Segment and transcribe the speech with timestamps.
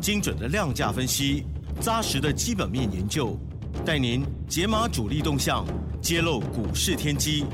[0.00, 1.44] 精准的量价分析，
[1.80, 3.36] 扎实的基本面研究，
[3.84, 5.64] 带您解码主力动向，
[6.00, 7.44] 揭露股市天机。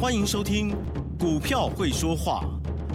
[0.00, 0.70] 欢迎收听
[1.18, 2.44] 《股票会说话》，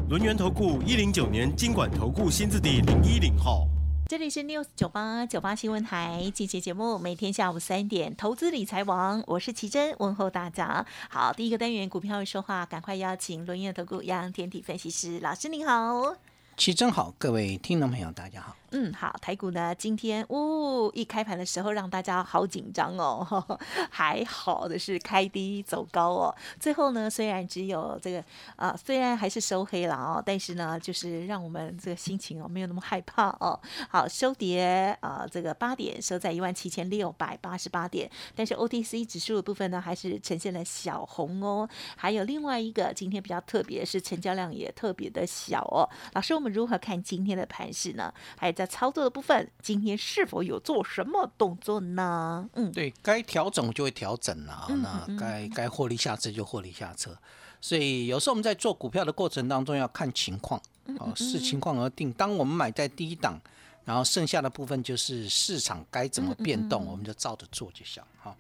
[0.10, 3.68] 轮源投顾一零九年经管投顾新字第零一零号。
[4.08, 10.86] 这里是 News 九八九八新闻台，进行节目，每天下午三点，投资理财王，我是奇珍，问候大家。
[11.10, 16.35] 好，第一个单元股票会说话，赶快邀请轮业投顾杨天体分析师老师，您好。
[16.58, 18.56] 奇珍好，各位听众朋友，大家好。
[18.72, 23.60] 嗯，好，台股呢，今天呜一开盘的时候让大家好紧张哦，
[23.90, 28.24] 还好的是开低走高哦，最后呢虽然只有这个
[28.58, 33.58] 啊，虽然还是收黑了哦，但是呢就是让我们这个心情哦没有那么害怕哦。
[33.90, 41.70] 好，收跌啊，这个八点收在一万七千六百八十八点，但是 OTC 指数的部分呢还是呈现了小红哦。
[41.96, 45.88] 还有另外一个今天比较特别是成交量也特别的小哦。
[46.14, 48.14] 老师，我们如何看今天的盘势呢？
[48.38, 52.50] 还有在操作的部分，今天是否有做什么动作呢？
[52.54, 57.18] 嗯，对该调整就会调整了，那该该获利下车就获利下车。
[57.62, 60.62] 所以有时候我们在做股票的过程当中要看情况，
[61.00, 62.12] 哦，视情况而定。
[62.14, 63.40] 当我们买在低档，
[63.84, 68.04] 然后剩下的部分就是市场该怎么变动，我们就照着做就行。
[68.22, 68.36] 哈，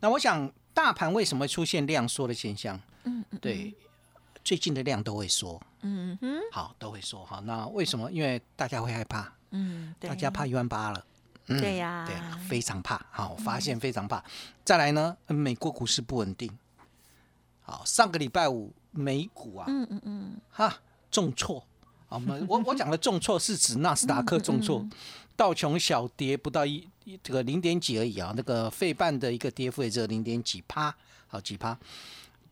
[0.00, 2.80] 那我想大盘为什么会出现量缩的现象？
[3.04, 3.74] 嗯，对。
[4.42, 8.10] 最近的量都会缩，嗯哼，好都会说哈，那为什么？
[8.10, 11.04] 因为大家会害怕，嗯，大家怕一万八了，
[11.48, 12.16] 嗯对呀，对，
[12.48, 14.24] 非常怕，好，发现非常怕。
[14.64, 16.50] 再来呢，美国股市不稳定，
[17.60, 20.74] 好，上个礼拜五美股啊，嗯嗯嗯，哈，
[21.10, 21.62] 重挫，
[22.08, 24.82] 我们我我讲的重挫是指纳斯达克重挫，
[25.36, 26.88] 道琼小跌不到一
[27.22, 30.96] 这个零点几而已啊，那个费半的一个跌幅也只有零点几趴，
[31.26, 31.78] 好几趴。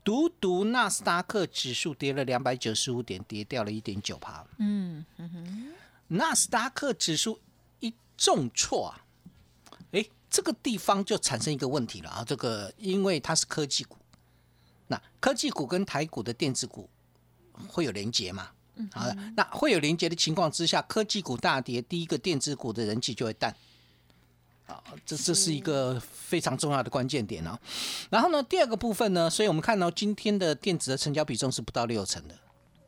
[0.05, 4.45] 独独纳斯达克指数跌了两百九十五点，跌掉了一点九帕。
[4.59, 5.73] 嗯哼，
[6.09, 7.41] 纳斯达克指数
[7.81, 9.05] 一重挫啊，
[9.93, 12.25] 哎，这个地方就产生一个问题了啊。
[12.27, 13.97] 这个因为它是科技股，
[14.89, 16.91] 那科技股跟台股的电子股
[17.69, 18.51] 会有连结嘛？
[18.91, 23.55] 好的，那会有连结的情况之下，科技股大跌，第一个电子股的人气就会淡。
[24.73, 27.59] 啊，这这是一个非常重要的关键点啊。
[28.11, 32.35] 然后呢，第二个部分呢，所以我们看到今天的电子的成交比重是不到六成的。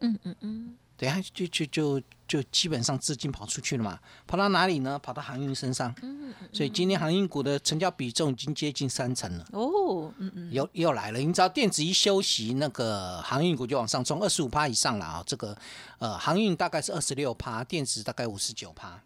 [0.00, 4.99] 嗯嗯嗯，等下就就就就基本上资金跑出去了嘛，跑到哪里呢？
[4.99, 5.95] 跑到航运身上。
[6.03, 6.49] 嗯嗯。
[6.53, 9.47] 所以今天航运股的成交比重已经接近三成了。
[9.53, 10.53] 哦，嗯嗯。
[10.53, 15.22] 又又来了，你知道电子一休息，那个航运股就往上冲，二十五趴以上了啊。
[15.27, 15.56] 这个
[15.99, 19.01] 呃，航运大概是二十六趴，电子大概五十九趴。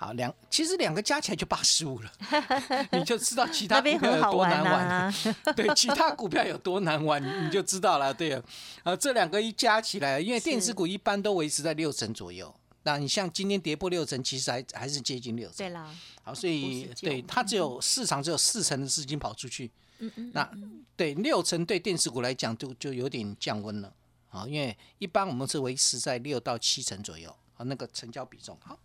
[0.00, 2.10] 好，两其实两个加起来就八十五了，
[2.92, 5.14] 你就知道其他股票有多难玩。
[5.54, 8.14] 对，其他股票有多难玩，你就知道了。
[8.14, 8.42] 对啊，
[8.82, 12.50] 啊，这两个一加起来，因为电子股一般都维持在六成左右，
[12.84, 15.58] 那你像今天跌破六成，其实还还是接近六成。
[15.58, 19.70] 对啦，好，所以对它只有市场只有四成的资金跑出去。
[19.98, 20.30] 嗯嗯。
[20.32, 20.50] 那
[20.96, 23.92] 对六成对电子股来讲就就有点降温了。
[24.30, 28.78] 好，因为一般我们是维持在六到七成左右，好，那个成交比重好。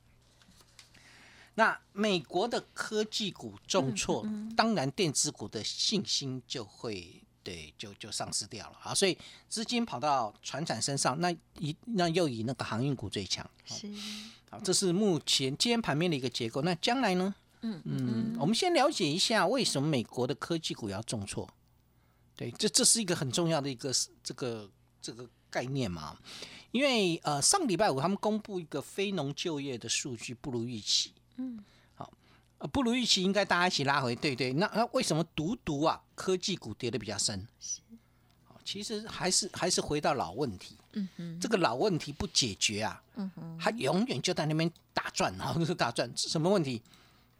[1.55, 4.27] 那美国的科技股重挫，
[4.57, 9.17] 当然电子股的信心就会对就就丧失掉了啊，所以
[9.47, 13.89] 资金跑到船产身上，那一那又以那个航运股最强，是，
[14.49, 16.61] 好，这是目前今天盘面的一个结构。
[16.61, 17.33] 那将来呢？
[17.61, 21.49] 嗯嗯，我们先了解一下为什么美国的科技股要重挫。
[22.35, 23.91] 对，这这是一个很重要的一个
[24.21, 24.69] 这个
[25.01, 26.17] 这个概念嘛，
[26.71, 31.13] 因为呃上礼拜五他们公布一个非农就业的数据不如预期。
[31.37, 31.59] 嗯，
[31.95, 32.11] 好，
[32.71, 34.53] 不如预期，应该大家一起拉回，对对。
[34.53, 37.47] 那那为什么独独啊科技股跌的比较深？
[37.59, 37.81] 是，
[38.63, 40.77] 其实还是还是回到老问题。
[40.93, 46.11] 嗯哼，这个老问题不解决啊，嗯哼，它永远就在那边打转 啊，就是打转。
[46.15, 46.81] 什么问题？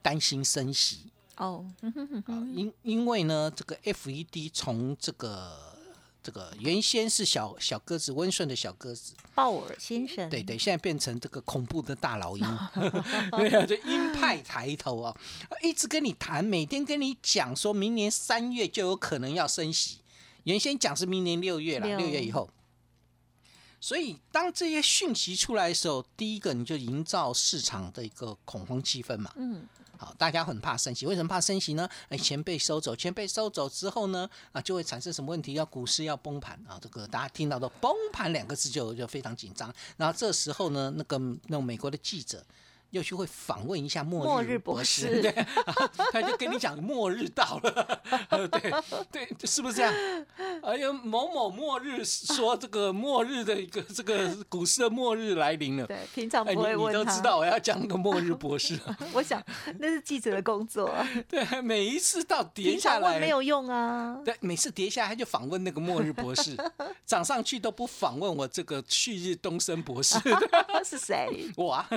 [0.01, 1.65] 担心升息哦。
[2.53, 5.74] 因因为呢，这个 FED 从这个。
[6.25, 10.27] 这个原先是小小鸽子，温顺的小鸽子，鲍尔先生。
[10.27, 12.43] 对对，现在变成这个恐怖的大老鹰，
[13.37, 15.15] 对啊，就鹰派抬头啊，
[15.61, 19.99] 一直跟你谈，每天跟你讲，说明年三月就有可能要升息，
[20.45, 22.49] 原先讲是明年六月了，六月以后。
[23.79, 29.31] 所以当这些讯息出来的时候，第一个你就营造市场的一个恐慌气氛嘛。
[29.35, 29.63] 嗯，
[29.97, 31.89] 好，大家很怕升息，为什么怕升息呢？
[32.09, 35.53] 哎，钱被收走，钱被收走之后呢，啊，就会产生什么问题？
[35.53, 39.73] 要股市要崩盘啊，这个大家听到的“崩盘”两个字就就非常紧张。
[39.97, 42.43] 然后这时候呢，那个那美国的记者。
[42.91, 45.45] 又去会访问一下末日博士， 对，
[46.11, 48.01] 他就跟你讲末日到了，
[48.49, 48.71] 对
[49.11, 49.93] 对，是不是这样？
[50.63, 58.79] 哎呀，某某末日说这个末日的一个这个股市的末日来临了，对，平常不会问你都知道我要讲那个末日博士，
[59.13, 59.43] 我想
[59.79, 60.89] 那是记者的工作，
[61.27, 66.55] 对，每一次到跌下来没有用啊，对，每次跌下来他就访问那个末日博士，
[67.05, 70.17] 涨上去都不访问我这个旭日东升博士，
[70.83, 71.51] 是谁？
[71.57, 71.87] 我啊。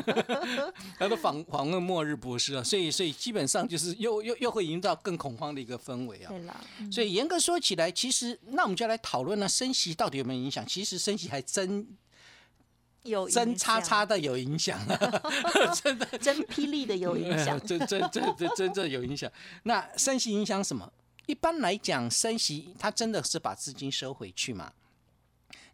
[0.98, 6.28] 他都访访问末日博士啊，所以所以基本上就是又又又会营造更恐慌的一个氛围啊。
[6.28, 10.66] 对了，所以严格说起来，其实那我们就来讨论呢，升息到底有没有影响？
[10.66, 11.86] 其实升息还真
[13.04, 14.96] 有真叉叉的有影响啊，
[15.82, 19.30] 真的真霹雳的有影响， 真真真真真正有影响。
[19.62, 20.92] 那升息影响什么？
[21.26, 24.72] 一般来讲，升息它真的是把资金收回去嘛？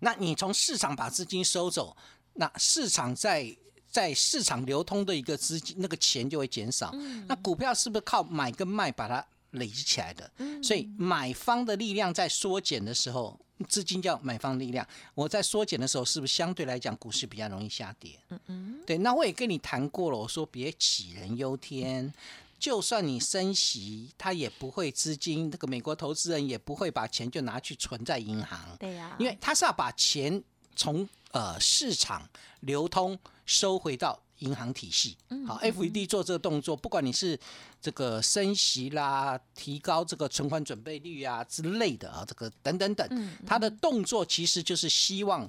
[0.00, 1.96] 那你从市场把资金收走，
[2.34, 3.56] 那市场在。
[3.94, 6.92] 在市场流通的一个资金，那个钱就会减少。
[7.28, 10.28] 那股票是不是靠买跟卖把它累积起来的？
[10.60, 13.38] 所以买方的力量在缩减的时候，
[13.68, 14.84] 资金叫买方力量。
[15.14, 18.18] 我在缩减的时候，是不是相对来讲股市比较容易下跌？
[18.30, 18.80] 嗯嗯。
[18.84, 22.12] 对，那我也跟你谈过了，我说别杞人忧天，
[22.58, 28.76] 就算你升息，他也不会资金，那个美国投资人也不会把钱就拿去存在银行。
[28.80, 30.42] 对呀，因为他是要把钱
[30.74, 32.28] 从呃市场
[32.62, 33.16] 流通。
[33.46, 37.38] 收回到银行体系，好，FED 做这个动作，不管你是
[37.80, 45.48] 这个升息啦，提高这个存款准备率啊之类的啊，这个等等等，它的动作其实就是希望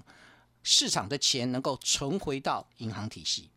[0.64, 3.50] 市场的钱能够存回到银行体系。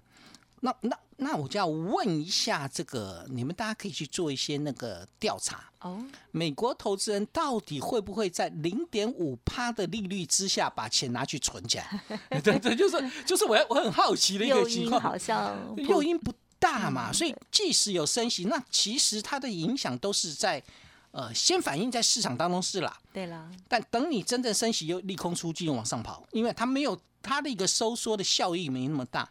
[0.61, 6.01] 那那那我就要问一下，这个你们大家可以去做一些那个调查哦。
[6.31, 12.01] 美国投资人到底会不会在零点五趴的利率之下把钱拿去存起来？
[12.43, 15.01] 对，这就是就是我我很好奇的一个情况。
[15.01, 20.63] 好像诱因不大嘛，所以即使有升息，那其实它的影响都是在
[21.11, 22.97] 呃先反映在市场当中是啦。
[23.13, 29.29] 对啦，但等你真正升息又利空出尽往上跑，因为它没有它的一个收缩的效益没那么大。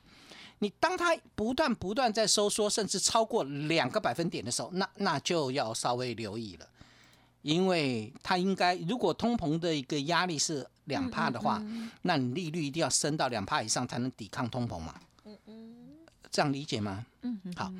[0.60, 6.68] 你当它不断不断在收缩，甚至超过两个百分点的时候，那那就要稍微留意了，
[7.42, 11.64] 因为它应该如果通膨的一个压力是两帕的话，
[12.02, 15.00] 那你利率一定要升到两帕以上才能抵抗通膨嘛。
[15.26, 15.76] 嗯嗯，
[16.32, 17.06] 这样理解吗？
[17.22, 17.54] 嗯嗯。
[17.54, 17.72] 好，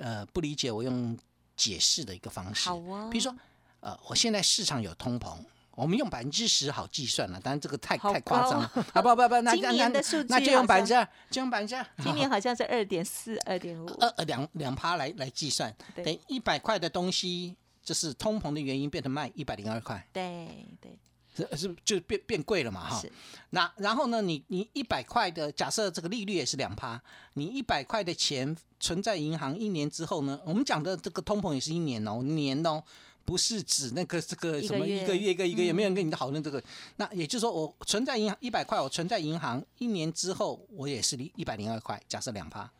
[0.00, 1.18] 呃，不理解我用
[1.56, 2.68] 解释的一个方式。
[2.68, 3.08] 好啊。
[3.10, 3.34] 比如说，
[3.80, 5.36] 呃，我现在市场有通膨。
[5.74, 9.00] 我们用百分之十好计算了，当然这个太太夸张了啊！
[9.00, 11.86] 不不不，那 那那那就用百分之二，就用百分之二。
[12.02, 13.86] 今年好像是二点四、二点五，
[14.18, 15.74] 二两两趴来来计算，
[16.04, 20.06] 等一百块的东西，就是通膨的原因变成卖一百零二块。
[20.12, 20.98] 对对，
[21.34, 23.02] 是是就变变贵了嘛哈？
[23.50, 27.00] 那然后呢，你你一百块的假设这个利率也是两趴，
[27.32, 32.84] 你一百块的钱存在银行一年之后呢，我们讲的这个通膨也是一年哦，年哦。
[33.24, 36.62] 不是指那个这个什么一个月一个一个月没有人跟你讨论这个，
[36.96, 42.70] 那也就是说我存在银行一百块，我存在银行一年之后我也是一百零二块，假设两趴，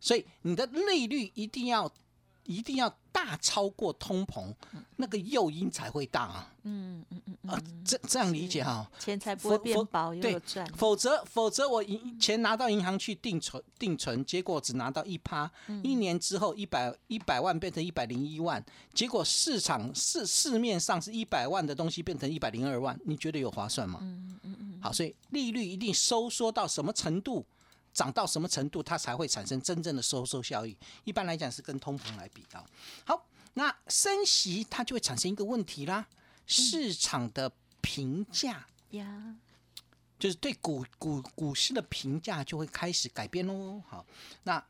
[0.00, 1.90] 所以你的利率一定要
[2.46, 2.94] 一定要。
[3.16, 4.54] 大超过通膨，
[4.96, 6.54] 那个诱因才会大啊！
[6.64, 10.66] 嗯嗯嗯啊，这这样理解哈，钱才不会变薄又有赚。
[10.76, 15.50] 否则否则我银钱拿到银行去定存定存，结果只拿到一趴，
[15.82, 23.98] 一年之后一百一百万变成一百零一万，结果市场市市面上是一百万的东西变成一百零二万，你觉得有划算吗？
[24.02, 24.78] 嗯嗯嗯。
[24.82, 27.46] 好，所以利率一定收缩到什么程度？
[27.96, 30.76] 涨到什么程度，它才会产生真正的收缩效益？
[31.04, 32.62] 一般来讲是跟通膨来比较。
[33.06, 36.06] 好，那升息它就会产生一个问题啦，
[36.46, 37.50] 市场的
[37.80, 39.36] 评价呀，
[40.18, 43.82] 就是对股股股市的评价就会开始改变喽。
[43.88, 44.04] 好，
[44.42, 44.62] 那。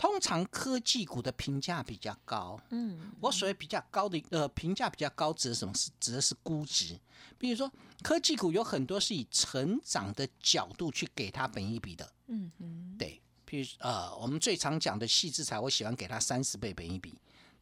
[0.00, 5.74] 通常科技股的评价比较高，嗯，我所谓比较高的呃评价比较高指的什么？
[5.74, 6.98] 是指的是估值。
[7.36, 7.70] 比如说
[8.02, 13.20] 科技股有很多是以成长的角度去给它本一比的，嗯嗯，对。
[13.44, 17.12] 比如呃，我们最常讲的细制材，我喜欢给它三十倍本一比，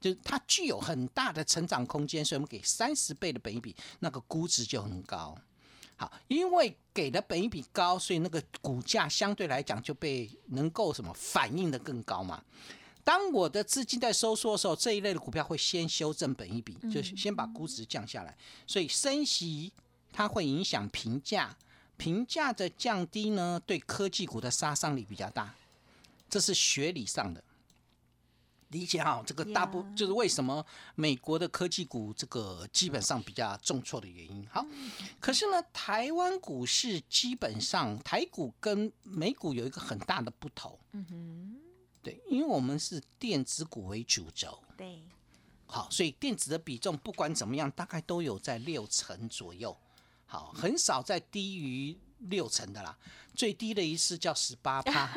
[0.01, 5.37] 就是它具有很大的成长空间，所以我们给三十倍的本一比，那个估值就很高。
[5.99, 12.43] 好，因为给的本一比高，所以那个股价相对来讲就被能够什么反应的更高嘛。
[13.03, 18.37] 当我的资金在收缩的时候，这一类的股票会先修正本一比，就先把估值降下来。
[18.65, 19.73] 所以升息
[20.13, 21.57] 它会影响评价，
[21.97, 25.53] 评价的降低呢，对科技股的杀伤力比较大，
[26.31, 27.43] 这是学理上的。
[28.69, 34.47] 理解哈，这个大部就是为什么美国的科技股这个基本上比较重挫的原因。
[34.51, 34.65] 好，
[35.19, 41.57] 可是呢，台湾股市基本上台股跟美股有一个很大的不同，嗯哼，
[42.03, 45.03] 对，因为我们是电子股为主轴，对，
[45.67, 49.75] 好，所以电子的比重不管怎么样，大概都有在六成左右，
[50.27, 52.97] 好，很少在低于六成的啦。
[53.35, 55.09] 最低的一次叫十八趴，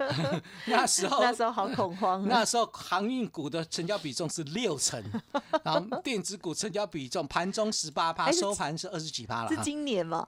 [0.66, 5.02] 那时候那时候好恐慌啊，那时候航运股的成交比重是六成，
[5.64, 9.56] 然后电子股成交比重盘中十八趴，收盘是二十几趴了是。
[9.62, 10.26] 今年吗？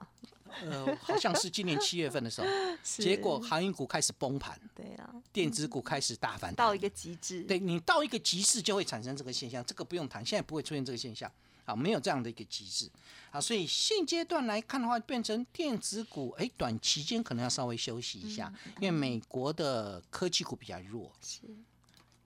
[0.63, 2.47] 呃，好像是今年七月份的时候，
[2.81, 6.55] 结果航运股开始崩盘，对啊，电子股开始大反弹。
[6.55, 11.31] 到一个极致，对你到一个极致就会产生这个现象，这个不用谈，现在不会出现这个现象
[11.67, 12.89] 啊，没有这样的一个机制
[13.29, 21.41] 啊，所以现阶段来看的话，变成电子股，哎，短期间可能要稍微休息一下，因为美国的科技股比较弱，是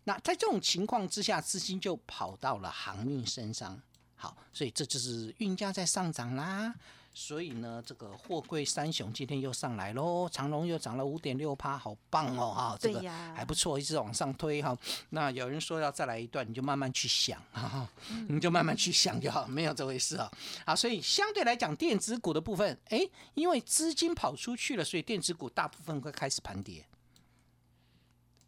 [0.04, 3.82] 那在这种情况之下，资金就跑到了航运身上，
[4.16, 6.76] 好，所以这就是运价在上涨啦。
[7.14, 13.02] 所以呢，这个货柜三雄今天又上来喽，长隆又涨了五点六趴，好棒哦哈，这个
[13.36, 14.78] 还不错，一直往上推哈。
[15.10, 17.88] 那有人说要再来一段，你就慢慢去想哈，
[18.30, 20.32] 你就慢慢去想就好，没有这回事啊。
[20.66, 26.86] 好，所以相对来讲，电子股的部分，哎，因为资金跑出去了，所以电子股大部分会开始盘跌。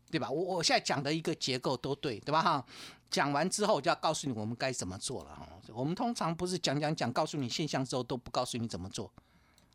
[0.09, 0.29] 对吧？
[0.29, 2.39] 我我现在讲的一个结构都对，对吧？
[2.39, 2.65] 哈，
[3.13, 5.47] 讲完之后我就要告诉你我们该怎么做了哈。
[5.67, 9.13] 我们通常不是讲讲讲，告诉你现象之后都不告诉你怎么做。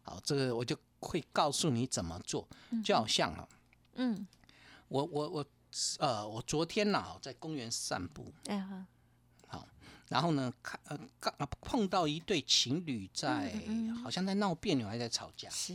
[0.02, 2.49] 好，这个我就会告诉你怎么做，
[2.85, 3.49] 就好像啊，
[3.95, 4.26] 嗯，
[4.88, 5.47] 我我我
[5.99, 8.59] 呃，我昨天呢、在公园散步，哎
[9.47, 9.68] 好，
[10.09, 15.49] 然后呢看呃刚啊碰到一对情侣在嗯嗯好像在闹别扭，还在吵架。
[15.50, 15.75] 是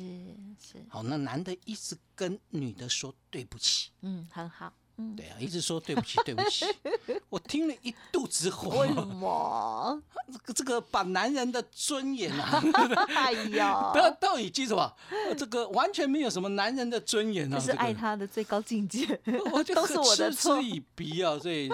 [0.59, 3.91] 是，好，那男的一直跟女的说对不起。
[4.01, 6.65] 嗯，很好，嗯，对啊，一直说对不起，对不起，
[7.29, 8.81] 我听了一肚子火。
[8.81, 10.01] 为什么？
[10.31, 12.63] 这个这个把男人的尊严啊，
[13.15, 14.95] 哎呀不，要到底记住吧，
[15.27, 19.19] 呃这个完全没有什么男人的尊严啊，这是这个爱他的最高境界，
[19.51, 21.37] 我就都是我的嗤错之以鼻啊。
[21.39, 21.69] 所以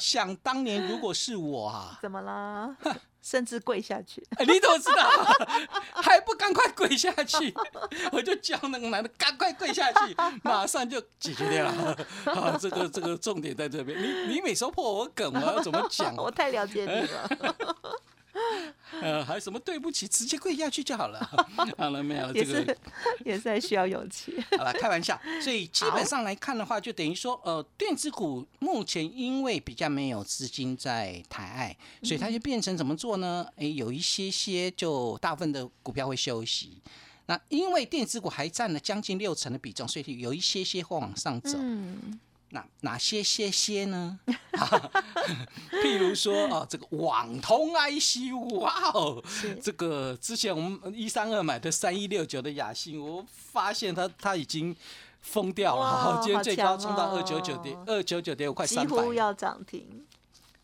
[0.00, 2.76] 想当年如果是我啊，怎么啦？
[3.24, 5.08] 甚至跪下去，哎你怎么知道？
[6.02, 7.54] 还不赶快跪下去？
[8.12, 11.96] 我就叫那个男的赶快跪下去，马上就解决掉了。
[12.26, 13.98] 啊，这个这个重点在这边。
[13.98, 16.14] 你你每说破我梗，我要怎么讲？
[16.18, 17.56] 我太了解你了，
[19.00, 21.18] 呃，还有什么对不起，直接跪下去就好了。
[21.78, 22.32] 好了没有？
[22.32, 22.78] 也这个是
[23.24, 25.20] 也是 还需要勇气，好了，开玩笑。
[25.42, 33.46] 所以基本上来看的话，就等于说，呃，电子股目前因为比较没有资金在台爱，所以它就变成怎么做呢？
[33.56, 36.78] 诶，有一些些就大部分的股票会休息。
[37.26, 41.56] 那因为电子股还占了将近六成的比重，所以有一些些会往上走。
[41.58, 42.20] 嗯，
[42.50, 44.18] 那哪些些些呢？
[45.82, 49.22] 譬如说啊，这个网通 IC，哇哦，
[49.60, 54.74] 这个之前我们一三二买的三一六九的雅信，我发现它它已经
[55.20, 55.82] 疯掉了，
[56.16, 60.06] 哇 今天最高冲到二九九点哦二九九点五，快几三百，乎要涨停，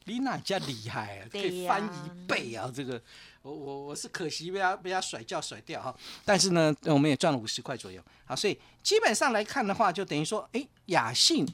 [0.05, 1.29] 你哪家厉害啊？
[1.31, 2.71] 可以翻一倍啊！
[2.73, 3.01] 这个
[3.43, 5.95] 我我我是可惜被他被他甩掉甩掉哈，
[6.25, 8.01] 但是呢，我们也赚了五十块左右。
[8.27, 11.47] 好，所以基本上来看的话，就等于说，哎，雅信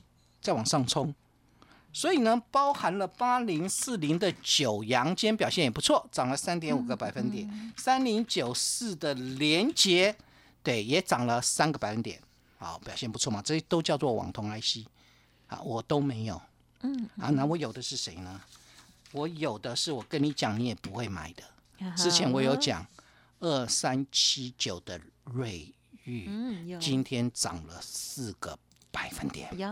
[0.46, 1.12] 在往上冲，
[1.92, 7.72] 所以呢，包含了八零四零的九阳，今天表现也不错，涨了三点五个百分点。
[7.76, 10.16] 三零九四的联捷，
[10.62, 12.22] 对，也涨了三个百分点，
[12.58, 14.86] 好，表现不错嘛，这些都叫做网通 IC，
[15.48, 16.40] 啊，我都没有。
[16.82, 18.40] 嗯，啊，那我有的是谁呢？
[19.10, 21.42] 我有的是我跟你讲，你也不会买的。
[21.96, 22.86] 之前我有讲
[23.40, 25.74] 二三七九的瑞
[26.04, 28.56] 玉，今天涨了四个
[28.96, 29.46] 百分点。
[29.58, 29.68] 呀，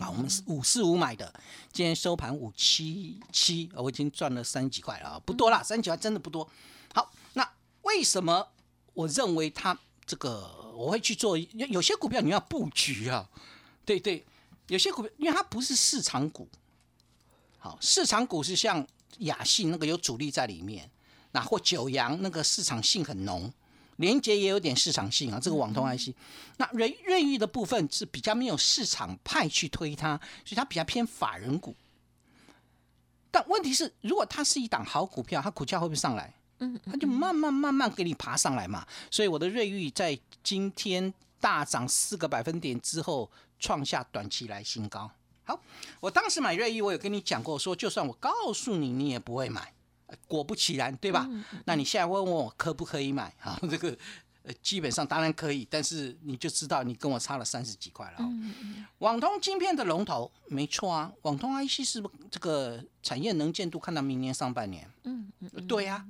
[0.00, 1.32] 啊，我们是五四五买的，
[1.72, 6.50] 今天收盘五七七，我已经赚了三十几块了啊，不多啦，三十几块真的不多。
[6.92, 7.48] 好，那
[7.82, 8.48] 为什么
[8.92, 11.38] 我认为它这个我会去做？
[11.38, 13.30] 有有些股票你要布局啊，
[13.84, 14.26] 对对，
[14.66, 16.48] 有些股票因为它不是市场股，
[17.60, 18.84] 好，市场股是像
[19.18, 20.90] 雅信那个有主力在里面，
[21.30, 23.52] 那或九阳那个市场性很浓。
[23.96, 26.10] 连接也有点市场性啊，这个网通 IC，
[26.56, 31.74] 那瑞瑞昱的部分是比较没有市场派去推它，所以它比较偏法人股。
[33.30, 36.32] 但问题是，如果它是一档好股票，它股价会不会上来？
[36.58, 38.86] 嗯，它就慢慢慢慢给你爬上来嘛。
[39.10, 45.10] 所以我的瑞昱在今天大涨四个百分点之后，创下短期来新高。
[45.42, 45.60] 好，
[46.00, 49.74] 我当时买瑞昱，我有跟你讲过，说就算我告诉你，你也不会买。
[50.14, 51.28] 呃果不其然，对吧？
[51.64, 53.34] 那你现在问我可不可以买？
[53.40, 53.96] 啊， 这个
[54.44, 58.28] 呃，基本上当然可以，但是你就知道你跟我差了三十几块了、哦。
[58.28, 64.88] 嗯嗯网通晶片的龙头，没错啊，网通 IC 是不是这个产业能见度看到明年上半年？
[65.04, 66.04] 嗯嗯嗯，对呀、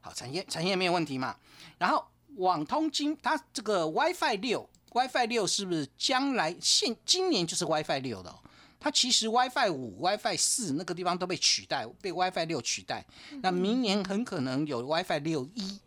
[0.00, 1.36] 好，产业产业没有问题嘛。
[1.78, 2.04] 然后
[2.36, 8.38] 网通晶它这个 WiFi 六，WiFi 六是不是将来现今年就是 WiFi 六的、哦？
[8.84, 13.02] 它其实 WiFi 五、WiFi 四那个地方都被取代，被 WiFi 六取代。
[13.40, 15.80] 那明年很可能有 WiFi 六一。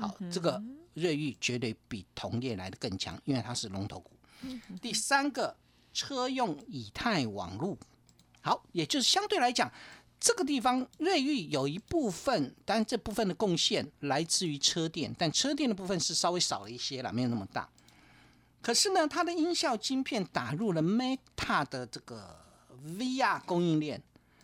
[0.00, 0.60] 好，这个
[0.94, 4.10] 瑞昱绝对比同业来的更强，因为它是龙头股。
[4.82, 5.56] 第三个，
[5.92, 7.78] 车用以太网络，
[8.40, 9.72] 好，也就是相对来讲，
[10.18, 17.68] 这个地方瑞昱有一部分，当然这部分的贡献来自于车电，但车电的部分是稍微少了一些啦，没有那么大。
[18.60, 22.36] 可是呢，它的音效晶片打入了 Meta 的这个
[22.84, 24.02] VR 供应链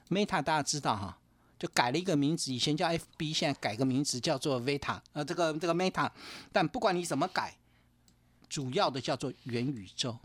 [0.08, 1.18] ，Meta 大家知道哈，
[1.58, 6.10] 就改了一个名字，以前叫 FB，现在改个名字叫做 Veta，呃，这个这个 Meta，
[6.52, 7.56] 但不管你怎么改，
[8.48, 10.16] 主要的叫做元宇宙。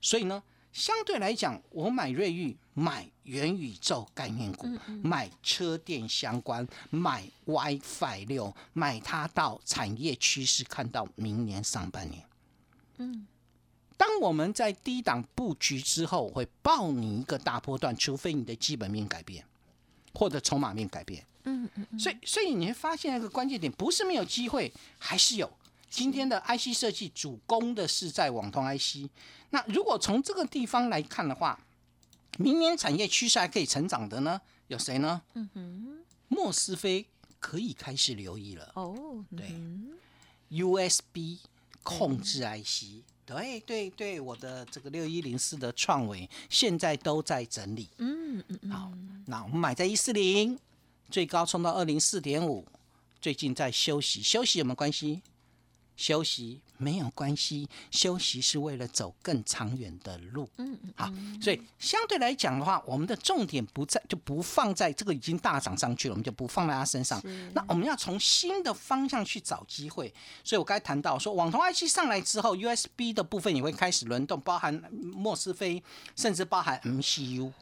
[0.00, 4.68] 所以呢，相对来讲，我买瑞昱，买元宇宙概念股，
[5.02, 12.22] 买车电相关，买 WiFi 六，买它到产业趋势看到明年上半年。
[12.98, 13.26] 嗯，
[13.96, 19.44] 当我们在低档布局之后，会爆你一个大波段，除非你的基本面改变，
[20.12, 21.24] 或者筹码面改变。
[21.44, 25.50] 嗯嗯嗯，所以，所以你会发现一个关键点，不是没有机会，还是有。
[25.90, 29.08] 今天的 IC 设计主攻的是在网通 IC。
[29.50, 31.60] 那如果从这个地方来看的话，
[32.38, 35.22] 明年产业趋势还可以成长的呢，有谁呢？
[35.34, 37.06] 嗯哼，莫斯菲
[37.38, 38.72] 可以开始留意了。
[38.74, 39.92] 哦，对嗯
[40.50, 41.38] USB
[41.84, 47.88] 控制 IC，对对对，我的这个六一零四的创维现在都在整理。
[47.98, 48.92] 嗯嗯嗯，好，
[49.26, 50.58] 那我们买在一四零，
[51.08, 52.66] 最高冲到二零四点五，
[53.20, 55.22] 最近在休息，休息有没有关系？
[55.96, 60.48] 休息没有关系，休息是为了走更长远的路。
[60.58, 67.22] 嗯嗯，好，所以相对来讲的话，我们的重点不在，就不放在这个已经大涨上去了，我们就不放在它身上。
[67.52, 70.12] 那我们要从新的方向去找机会。
[70.42, 75.82] 所以我刚才谈到说，网通 IC 上来之后，USB 的部分也会开始轮动，包含莫斯菲，
[76.16, 77.52] 甚至包含 MCU。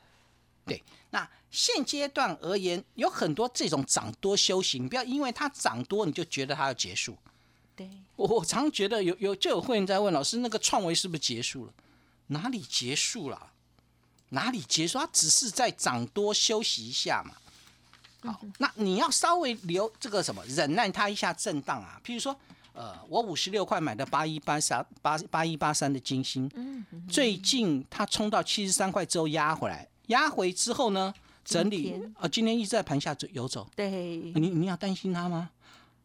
[0.64, 7.18] 对，那现阶段而言，有很多这种涨多休息，你不要因为它涨多你就觉得它要结束。
[7.74, 11.72] 对，我我常觉得有有就有会员在问老师，那个创维是不是结束了？
[12.26, 13.50] 哪里结束了？
[14.30, 14.98] 哪里结束？
[14.98, 17.34] 它只是在涨多休息一下嘛。
[18.30, 22.00] 好，那你要稍微留这个什么忍耐它一下震荡啊。
[22.04, 22.34] 譬如说，
[22.72, 31.12] 呃，我五十六块买的八一八三八八一八三的金星，嗯最近它冲到七十三块之后压回来，压回之后呢，
[31.44, 33.68] 整理啊呃，今天一直在盘下走游走。
[33.74, 35.50] 对，你你要担心它吗？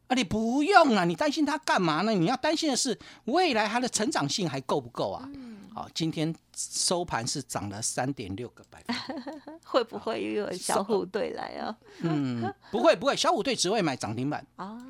[0.08, 2.12] 啊，你不用啊，你担心它干嘛呢？
[2.13, 5.30] 你要担心的是未来它的成长性还够不够啊？
[5.74, 9.62] 好，今天收盘是涨了三点六个百分点。
[9.63, 11.78] 会不会又有小虎队来啊？
[12.00, 14.82] 嗯，不会不会，小虎队只会买涨停板，啊，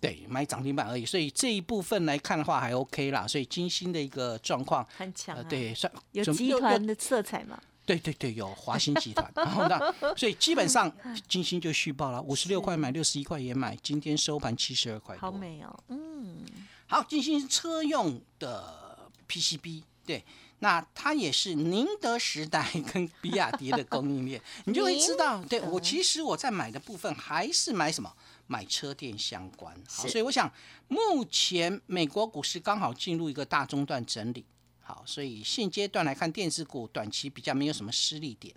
[0.00, 1.04] 对，买涨停板而已。
[1.04, 3.26] 所以这一部分来看的话还 OK 啦。
[3.26, 7.58] 所以金星的一个状况，呃，很强啊，，对，算有集团的色彩嘛？
[7.84, 9.78] 对对对，有华兴集团， 然后呢，
[10.16, 10.90] 所以基本上
[11.28, 15.20] 金星就续报了，五十六块买，六十一块也买，今天收盘七十二块多。
[15.20, 16.44] 好美哦，嗯，
[16.86, 20.24] 好，金星车用的 PCB，对，
[20.60, 28.12] 那它也是宁德时代跟比亚迪的供应链， 你就会知道，对我其实我在买的部分还是买什么？
[28.46, 29.74] 买车电相关。
[29.88, 30.52] 好，所以我想
[30.88, 34.44] 目前美国股市刚好进入一个大中段整理。
[34.82, 38.54] 好，所以现阶段来看，电子股短期比较没有什么失利点，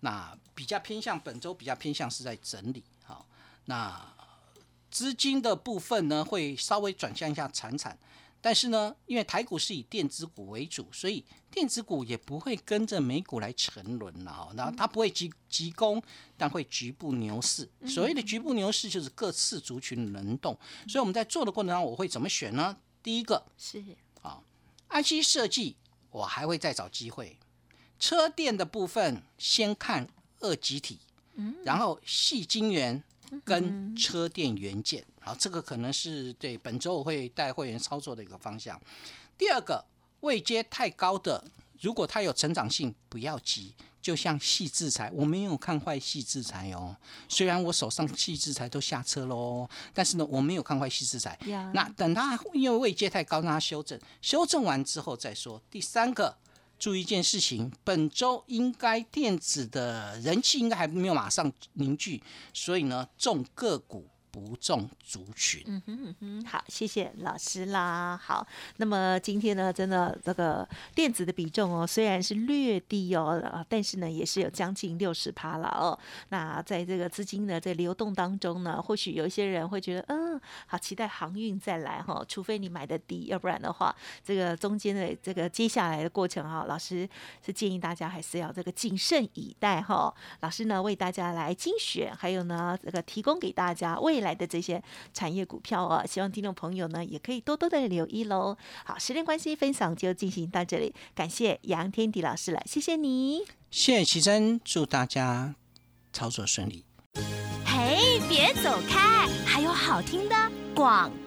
[0.00, 2.84] 那比较偏向本周比较偏向是在整理。
[3.04, 3.26] 好，
[3.64, 4.14] 那
[4.90, 7.98] 资金的部分呢，会稍微转向一下产产，
[8.40, 14.52] 但是呢，因为台股是以电子股为主，所以电子股也不会跟着美股来沉沦了哦。
[14.54, 16.02] 那它不会急急攻，
[16.36, 17.68] 但会局部牛市。
[17.86, 20.56] 所谓的局部牛市就是各次族群轮动，
[20.88, 22.76] 所以我们在做的过程当中，我会怎么选呢？
[23.02, 23.82] 第一个是
[24.92, 25.76] IC 设计，
[26.10, 27.38] 我还会再找机会。
[27.98, 30.08] 车电的部分先看
[30.40, 30.98] 二极体，
[31.64, 33.02] 然后细晶圆
[33.44, 38.78] 跟车电元件，好，这个可能是对本周我会带会员操作的一个方向。
[39.38, 39.84] 第二个，
[40.20, 41.42] 位阶太高的，
[41.82, 43.74] 如果它有成长性，不要急。
[44.00, 46.96] 就像细制裁，我没有看坏细制裁哦。
[47.28, 51.38] 虽然我手上细制裁都下车喽，但是呢，我没有看坏细制裁。
[51.46, 55.62] 呀，那等它因为位阶太高，让它修正，修正完之后再说。
[55.70, 56.36] 第三个，
[56.80, 62.20] 注意一件事情，本周应该电子的人气应该还没有马上凝聚，
[62.52, 65.62] 所以呢，重个股不重族群。
[65.66, 68.18] 嗯哼嗯哼，好，谢谢老师啦。
[68.20, 68.44] 好，
[68.78, 75.96] 那么今天呢，真的这个电子的比重哦，虽然是略低哦，但是呢，也是有将近六十趴了哦。
[76.30, 87.06] 那在这个资金的这流动当中呢，或许有一些人会觉得，嗯，好期待航运再来哈，除非你买的低，要不然的话，这个中间的这个接下来的过程哈，老师
[87.44, 90.12] 是建议大家还是要这个谨慎以待哈。
[90.40, 94.82] 老师呢，为大家来精选，还有呢，这个提供给大家未来的这些
[95.12, 98.56] 产业股票哦，希望听众朋友呢也可以多多的留意喽。
[98.84, 103.42] 好，时间关系，分享就进行到这里，感谢杨天迪老师了，谢谢你。
[103.70, 105.54] 谢谢奇珍，祝大家
[106.12, 106.84] 操作顺利。
[107.64, 110.34] 嘿，别走开，还有好听的
[110.74, 111.21] 广告。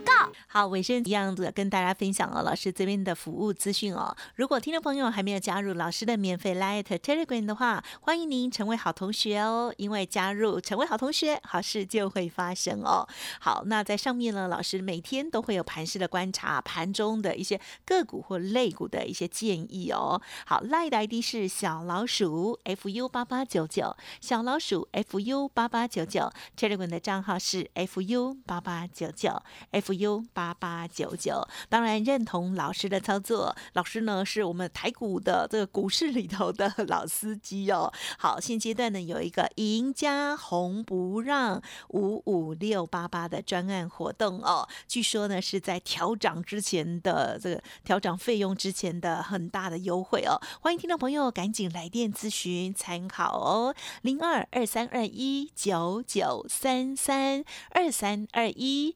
[0.55, 4.15] 好，尾声一样的跟大家分享哦，老师这边的服务资讯哦。
[4.35, 9.73] 如果听众朋友还没有加入老师的免费 Light Telegram 的话，欢迎您成为好同学哦。
[9.75, 13.05] 因为加入成为好同学，好事就会发生哦。
[13.41, 20.21] 好，那在上面呢，老师每天都会有盘势的观察，盘中的一些个股或类股的一些建议哦。
[20.45, 31.47] 好，Light 的 ID 是小老鼠 fu 八八九九，小老鼠 fu 八八九九，Telegram 的账号是 fu 八八九九 fu 八八八九九。
[31.69, 37.91] 当然认同老师的操作，老师呢是我们台股的这个股市里头的 老司机哦。
[38.17, 58.95] 好，现阶段呢有一个赢家红不让五五六八八的专案活动哦，据说呢是在调涨之前的这个调涨费用之前的很大的优惠哦，欢迎听众朋友赶紧来电咨询参考哦，零二二三二一九九三三二三二一